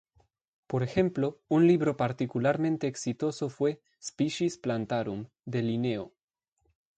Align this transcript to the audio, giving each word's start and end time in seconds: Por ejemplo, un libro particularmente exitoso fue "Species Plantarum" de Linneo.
Por 0.65 0.81
ejemplo, 0.81 1.43
un 1.47 1.67
libro 1.67 1.95
particularmente 1.95 2.87
exitoso 2.87 3.49
fue 3.51 3.83
"Species 4.01 4.57
Plantarum" 4.57 5.27
de 5.45 5.61
Linneo. 5.61 6.15